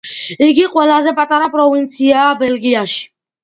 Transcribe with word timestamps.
იგი 0.45 0.63
ყველაზე 0.75 1.13
პატარა 1.21 1.51
პროვინციაა 1.59 2.35
ბელგიაში. 2.43 3.01